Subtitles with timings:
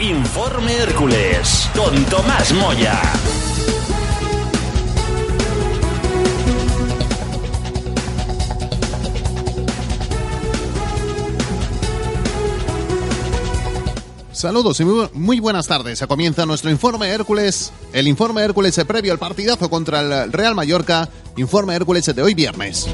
[0.00, 3.00] Informe Hércules con Tomás Moya.
[14.32, 16.04] Saludos y muy, buenas tardes.
[16.06, 17.72] Comienza nuestro informe Hércules.
[17.94, 21.08] El informe Hércules previo al partidazo contra el Real Mallorca.
[21.38, 22.86] Informe Hércules de hoy viernes.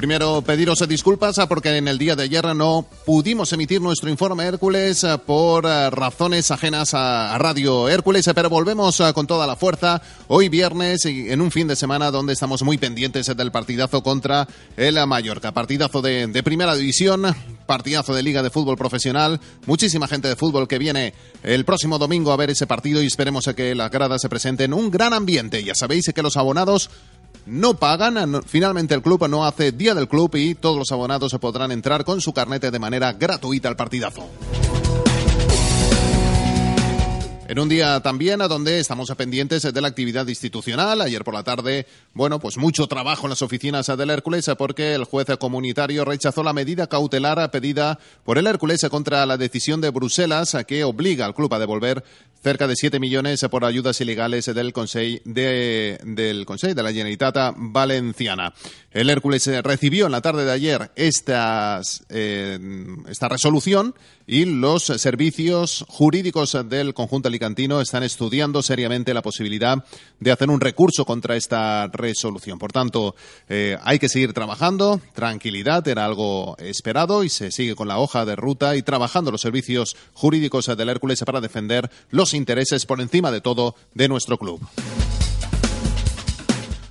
[0.00, 4.46] Primero, pediros disculpas ah, porque en el día de ayer no pudimos emitir nuestro informe
[4.46, 10.00] Hércules ah, por ah, razones ajenas a Radio Hércules, pero volvemos con toda la fuerza
[10.28, 14.48] hoy viernes y en un fin de semana donde estamos muy pendientes del partidazo contra
[14.78, 15.52] el Mallorca.
[15.52, 17.26] Partidazo de, primera división,
[17.66, 19.38] partidazo de Liga de Fútbol Profesional.
[19.66, 23.48] Muchísima gente de fútbol que viene el próximo domingo a ver ese partido y esperemos
[23.48, 25.62] a que las gradas se presenten un gran ambiente.
[25.62, 26.88] Ya sabéis que los abonados
[27.46, 28.42] no pagan.
[28.46, 32.04] Finalmente el club no hace día del club y todos los abonados se podrán entrar
[32.04, 34.28] con su carnete de manera gratuita al partidazo.
[37.50, 41.00] En un día también a donde estamos pendientes de la actividad institucional.
[41.00, 45.02] Ayer por la tarde, bueno, pues mucho trabajo en las oficinas del Hércules porque el
[45.02, 50.56] juez comunitario rechazó la medida cautelar pedida por el Hércules contra la decisión de Bruselas
[50.64, 52.04] que obliga al club a devolver
[52.42, 57.54] cerca de 7 millones por ayudas ilegales del Consejo de, del Consell de la Generalitat
[57.56, 58.52] Valenciana.
[58.90, 62.58] El Hércules recibió en la tarde de ayer eh,
[63.08, 63.94] esta resolución
[64.26, 69.84] y los servicios jurídicos del conjunto alicantino están estudiando seriamente la posibilidad
[70.20, 72.58] de hacer un recurso contra esta resolución.
[72.58, 73.14] Por tanto,
[73.48, 78.24] eh, hay que seguir trabajando, tranquilidad, era algo esperado y se sigue con la hoja
[78.24, 83.30] de ruta y trabajando los servicios jurídicos del Hércules para defender los intereses por encima
[83.30, 84.60] de todo de nuestro club.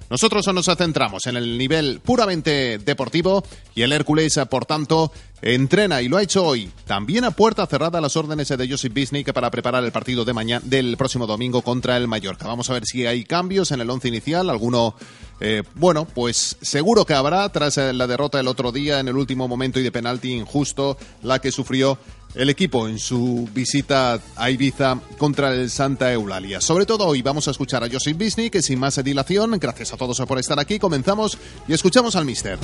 [0.10, 3.44] Nosotros nos centramos en el nivel puramente deportivo
[3.76, 5.12] y el Hércules, por tanto,
[5.44, 9.32] entrena y lo ha hecho hoy, también a puerta cerrada las órdenes de Josip Bisnik
[9.34, 12.48] para preparar el partido de mañana del próximo domingo contra el Mallorca.
[12.48, 14.96] Vamos a ver si hay cambios en el once inicial, alguno
[15.42, 19.48] eh, bueno, pues seguro que habrá tras la derrota del otro día en el último
[19.48, 22.00] momento y de penalti injusto la que sufrió
[22.36, 26.62] el equipo en su visita a Ibiza contra el Santa Eulalia.
[26.62, 29.98] Sobre todo hoy vamos a escuchar a Josip Bisnik, que sin más dilación, gracias a
[29.98, 31.38] todos por estar aquí, comenzamos
[31.68, 32.60] y escuchamos al mister.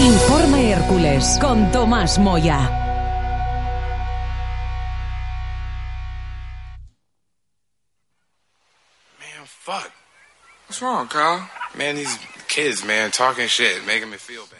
[0.00, 2.81] Informe Hércules con Tomás Moya.
[9.46, 9.92] Fuck.
[10.66, 11.48] What's wrong, Kyle?
[11.76, 12.18] Man, these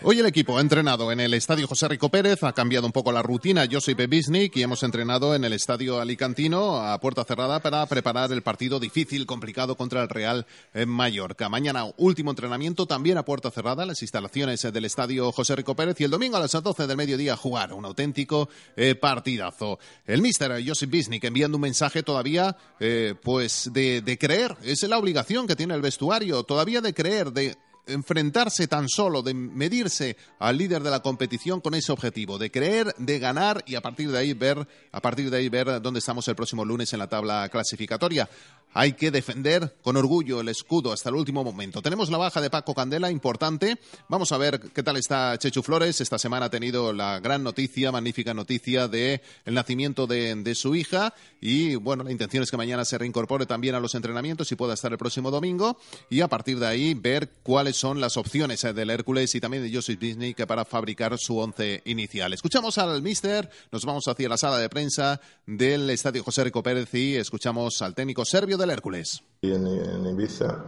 [0.00, 3.12] Hoy el equipo ha entrenado en el estadio José Rico Pérez, ha cambiado un poco
[3.12, 7.84] la rutina Josip Bisnik y hemos entrenado en el estadio Alicantino a puerta cerrada para
[7.84, 10.46] preparar el partido difícil, complicado contra el Real
[10.86, 11.50] Mallorca.
[11.50, 16.04] Mañana último entrenamiento también a puerta cerrada, las instalaciones del estadio José Rico Pérez y
[16.04, 19.78] el domingo a las 12 del mediodía jugar un auténtico eh, partidazo.
[20.06, 24.96] El míster Josip Bisnik enviando un mensaje todavía eh, pues de, de creer, es la
[24.96, 27.54] obligación que tiene el vestuario, todavía de creer, de
[27.86, 32.94] enfrentarse tan solo, de medirse al líder de la competición con ese objetivo, de creer,
[32.98, 36.26] de ganar y a partir de ahí ver, a partir de ahí ver dónde estamos
[36.28, 38.28] el próximo lunes en la tabla clasificatoria.
[38.74, 41.82] Hay que defender con orgullo el escudo hasta el último momento.
[41.82, 43.78] Tenemos la baja de Paco Candela, importante.
[44.08, 46.00] Vamos a ver qué tal está Chechu Flores.
[46.00, 50.74] Esta semana ha tenido la gran noticia, magnífica noticia de el nacimiento de, de su
[50.74, 51.12] hija.
[51.38, 54.72] Y bueno, la intención es que mañana se reincorpore también a los entrenamientos y pueda
[54.72, 55.76] estar el próximo domingo.
[56.08, 57.28] Y a partir de ahí ver
[57.72, 62.32] son las opciones del Hércules y también de Joseph Disney para fabricar su once inicial.
[62.32, 66.92] Escuchamos al mister, nos vamos hacia la sala de prensa del Estadio José Rico Pérez
[66.94, 69.22] y escuchamos al técnico serbio del Hércules.
[69.40, 70.64] Y en, Ibiza,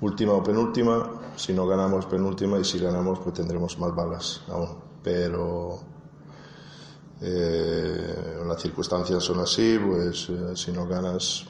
[0.00, 4.78] última o penúltima, si no ganamos penúltima y si ganamos pues tendremos más balas aún.
[5.02, 5.80] Pero
[7.22, 11.44] eh, las circunstancias son así, pues eh, si no ganas,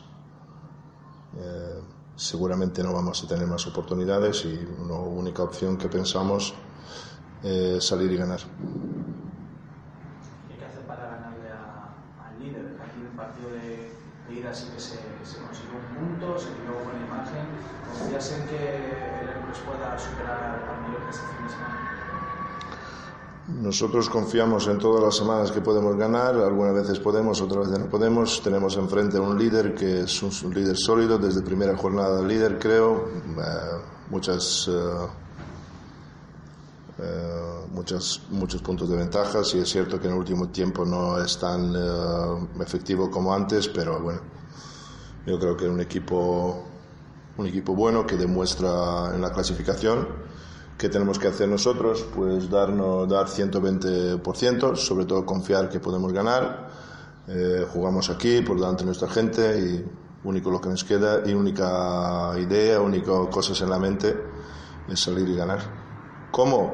[1.38, 1.81] eh,
[2.21, 4.55] seguramente no vamos a tener más oportunidades y
[4.87, 6.53] la única opción que pensamos
[7.43, 8.41] es salir y ganar.
[8.41, 8.43] ¿Y
[10.59, 11.95] qué hace para ganarle a-
[12.29, 12.77] al líder?
[12.85, 13.97] Aquí el partido de,
[14.29, 17.47] de ida sí que se, se consiguió un punto, se con la imagen.
[17.89, 21.79] ¿Confías en que el Hércules pueda superar al Mallorca este fin de semana?
[23.58, 27.91] Nosotros confiamos en todas las semanas que podemos ganar, algunas veces podemos, otras veces no
[27.91, 28.41] podemos.
[28.43, 33.08] Tenemos enfrente a un líder que es un, líder sólido, desde primera jornada líder creo,
[33.08, 35.06] Eh, muchas, eh,
[36.99, 39.43] eh, muchas, muchos puntos de ventaja.
[39.43, 43.69] Sí es cierto que en el último tiempo no es tan eh, efectivo como antes,
[43.69, 44.20] pero bueno,
[45.26, 46.64] yo creo que es un equipo,
[47.37, 50.31] un equipo bueno que demuestra en la clasificación
[50.81, 52.06] ¿Qué tenemos que hacer nosotros?
[52.17, 56.71] Pues darnos, dar 120%, sobre todo confiar que podemos ganar.
[57.29, 59.85] Eh, jugamos aquí por delante de nuestra gente y
[60.25, 64.17] único lo que nos queda y única idea, única cosas en la mente
[64.88, 65.61] es salir y ganar.
[66.31, 66.73] ¿Cómo?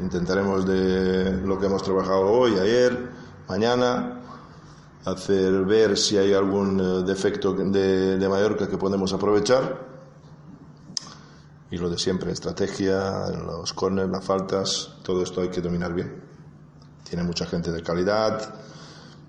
[0.00, 3.10] Intentaremos de lo que hemos trabajado hoy, ayer,
[3.48, 4.20] mañana,
[5.04, 9.97] hacer ver si hay algún eh, defecto de, de Mallorca que podemos aprovechar
[11.70, 16.22] y lo de siempre, estrategia, los corners, las faltas, todo esto hay que dominar bien.
[17.04, 18.54] Tiene mucha gente de calidad,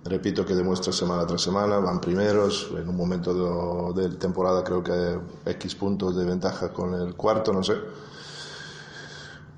[0.06, 4.84] repito que demuestra semana tras semana, van primeros, en un momento de, de temporada creo
[4.84, 5.20] que
[5.52, 7.76] X puntos de ventaja con el cuarto, no sé.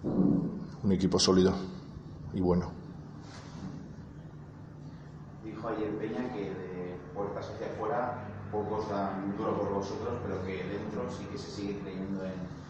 [0.04, 1.54] Un equipo sólido
[2.34, 2.72] y bueno.
[5.44, 10.64] Dijo ayer Peña que de puertas hacia afuera pocos dan duro por vosotros, pero que
[10.64, 12.61] dentro sí que se sigue creyendo en,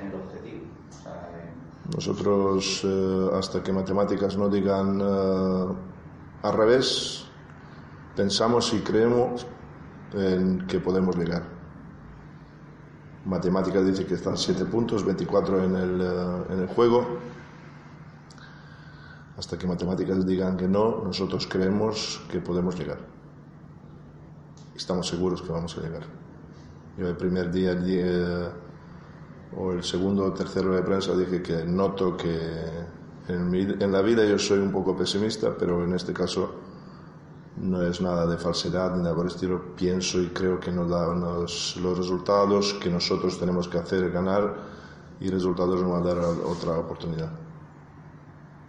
[0.00, 0.64] en el objetivo.
[0.90, 5.74] O sea, en- Nosotros, eh, hasta que matemáticas no digan eh,
[6.42, 7.26] al revés,
[8.16, 9.46] pensamos y creemos
[10.12, 11.42] en que podemos llegar.
[13.26, 17.06] Matemáticas dice que están 7 puntos, 24 en el, eh, en el juego.
[19.36, 22.98] Hasta que matemáticas digan que no, nosotros creemos que podemos llegar.
[24.76, 26.02] Estamos seguros que vamos a llegar.
[26.98, 28.52] Yo el primer día, el día-
[29.56, 32.38] o el segundo o tercero de prensa dije que noto que
[33.28, 36.50] en, mi- en la vida yo soy un poco pesimista, pero en este caso
[37.56, 39.74] no es nada de falsedad ni nada por el estilo.
[39.76, 44.54] Pienso y creo que nos da los, los resultados que nosotros tenemos que hacer, ganar,
[45.20, 47.30] y resultados nos van a dar otra oportunidad.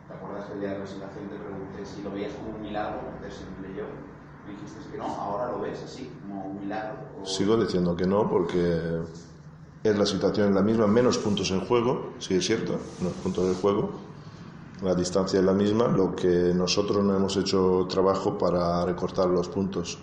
[0.08, 3.02] ¿Te acuerdas el día de la presentación te pregunté si lo veías como un milagro
[3.16, 3.86] meter simple yo?
[4.46, 6.96] Me dijiste que no, ahora lo ves así, como un milagro.
[7.22, 9.02] o- Sigo diciendo que no porque
[9.92, 13.56] es la situación la misma, menos puntos en juego, sí es cierto, menos puntos en
[13.56, 13.92] juego.
[14.82, 19.48] La distancia es la misma, lo que nosotros no hemos hecho trabajo para recortar los
[19.48, 19.98] puntos,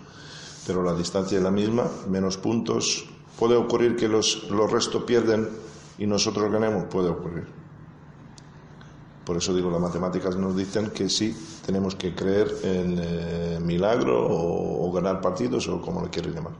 [0.65, 3.05] pero la distancia es la misma, menos puntos.
[3.37, 5.49] ¿Puede ocurrir que los, los restos pierden
[5.97, 6.85] y nosotros ganemos?
[6.85, 7.47] Puede ocurrir.
[9.25, 11.33] Por eso digo, las matemáticas nos dicen que sí,
[11.65, 16.51] tenemos que creer en eh, milagro o, o ganar partidos o como lo quieres llamar.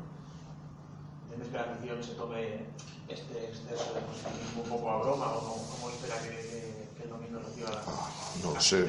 [1.29, 2.65] ¿Tienes que la afición se tome
[3.09, 7.03] este exceso de positivismo un poco a broma o cómo, cómo espera que, que- que
[7.03, 7.83] el domingo reciba la
[8.47, 8.87] No la sé,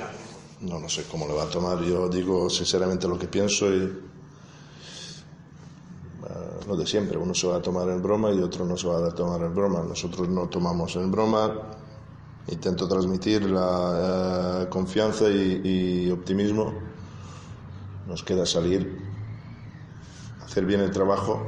[0.60, 1.82] no, sé cómo le va a tomar.
[1.82, 3.82] Yo digo sinceramente lo que pienso y
[6.22, 7.18] eh, lo de siempre.
[7.18, 9.54] Uno se va a tomar en broma y otro no se va a tomar en
[9.54, 9.82] broma.
[9.82, 11.52] Nosotros no tomamos en broma.
[12.48, 16.72] Intento transmitir la eh, confianza y, optimismo.
[18.06, 18.98] Nos queda salir,
[20.42, 21.42] hacer bien el trabajo.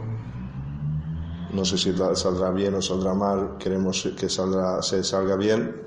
[1.52, 3.56] No sé si saldrá bien o saldrá mal.
[3.58, 5.82] Queremos que saldrá, se salga bien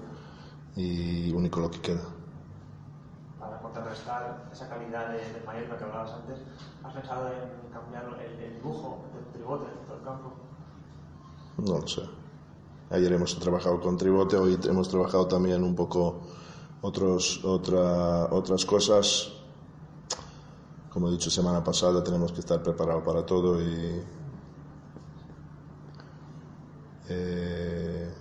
[0.75, 2.19] y único lo que queda.
[3.89, 6.38] Contrarrestar esa calidad de, de Mallorca que hablabas antes,
[6.84, 10.31] ¿has pensado en cambiar el, el dibujo del tribote dentro del campo?
[11.58, 12.03] No lo sé.
[12.91, 16.22] Ayer hemos trabajado con Tribote, hoy hemos trabajado también un poco
[16.81, 19.31] otros, otra, otras cosas.
[20.91, 24.03] Como he dicho semana pasada, tenemos que estar preparados para todo y
[27.10, 28.13] eh,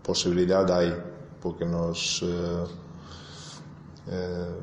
[0.00, 0.94] posibilidad hay,
[1.40, 2.64] porque nos eh,
[4.10, 4.60] eh,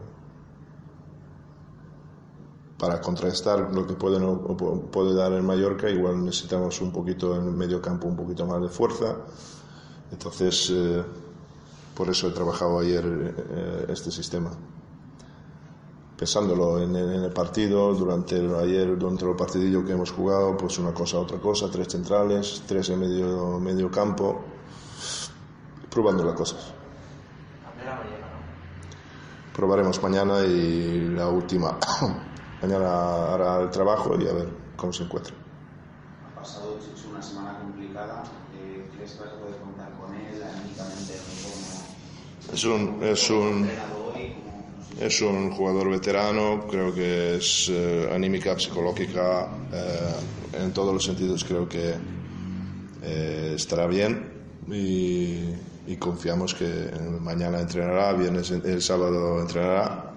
[2.77, 7.81] para contrastar lo que puede, dar en Mallorca, igual necesitamos un poquito en el medio
[7.81, 9.15] campo, un poquito más de fuerza.
[10.11, 11.03] Entonces, eh,
[11.95, 14.51] por eso he trabajado ayer eh, este sistema.
[16.17, 20.77] Pensándolo en, en el partido, durante el, ayer, durante el partidillo que hemos jugado, pues
[20.77, 24.39] una cosa, otra cosa, tres centrales, tres en medio, medio campo,
[25.89, 26.73] probando las cosas.
[27.63, 28.37] Cambiar a Mallorca, ¿no?
[29.57, 31.79] Probaremos mañana y la última.
[32.61, 35.33] mañana hará el trabajo y a ver cómo se encuentra.
[36.23, 38.23] Ha pasado Chichu una semana complicada.
[38.53, 41.13] Eh, ¿Crees que vas a poder contar con él anímicamente
[42.53, 43.67] Es un, es un,
[45.01, 51.43] es un jugador veterano, creo que es eh, anímica, psicológica, eh, en todos los sentidos
[51.43, 51.95] creo que
[53.01, 54.33] eh, estará bien
[54.67, 55.49] y,
[55.87, 56.91] y confiamos que
[57.21, 60.11] mañana entrenará, viernes, el sábado entrenará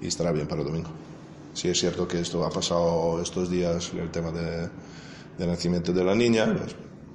[0.00, 0.88] y estará bien para el domingo.
[1.52, 4.68] Sí es cierto que esto ha pasado estos días, el tema de,
[5.38, 6.56] del nacimiento de la niña,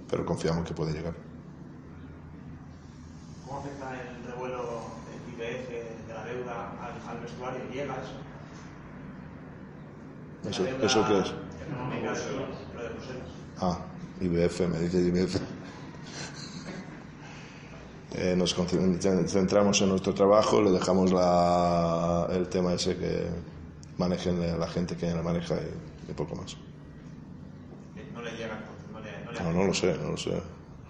[0.09, 1.15] pero confiamos que puede llegar.
[3.47, 5.69] ¿Cómo afecta el revuelo del IPF
[6.07, 7.61] de la deuda al, al vestuario?
[7.73, 8.13] ¿Llega eso?
[10.43, 11.33] De ¿Eso, deuda ¿eso qué es?
[11.67, 13.29] Económica de lo de Bruselas.
[13.59, 13.79] Ah,
[14.21, 15.39] IBF, me dice IBF.
[18.13, 18.55] Eh, nos
[19.27, 23.27] centramos en nuestro trabajo, le dejamos la- el tema ese que
[23.97, 26.55] manejen la gente que la maneja y, y poco más.
[28.13, 30.31] No le llega entonces, no le, no le No, no lo sé, no lo sé.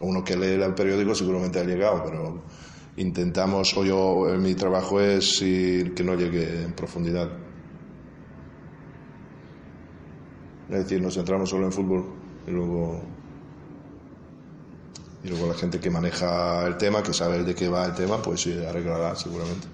[0.01, 2.43] Uno que lee el periódico seguramente ha llegado, pero
[2.97, 7.29] intentamos, o yo, eh, mi trabajo es que no llegue en profundidad.
[10.69, 12.05] Es decir, nos centramos solo en fútbol
[12.47, 13.01] y luego,
[15.25, 18.21] y luego la gente que maneja el tema, que sabe de qué va el tema,
[18.21, 19.67] pues sí, arreglará seguramente.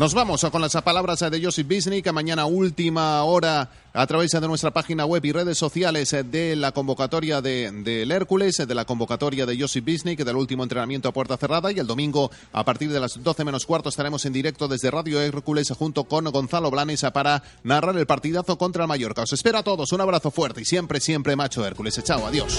[0.00, 2.10] Nos vamos con las palabras de Josip Bisnik.
[2.10, 7.42] Mañana última hora a través de nuestra página web y redes sociales de la convocatoria
[7.42, 11.70] de, del Hércules, de la convocatoria de Josip Bisnik, del último entrenamiento a puerta cerrada.
[11.70, 15.20] Y el domingo, a partir de las 12 menos cuarto, estaremos en directo desde Radio
[15.20, 19.24] Hércules junto con Gonzalo Blanes para narrar el partidazo contra el Mallorca.
[19.24, 19.92] Os espero a todos.
[19.92, 22.02] Un abrazo fuerte y siempre, siempre, macho Hércules.
[22.02, 22.58] Chao, adiós.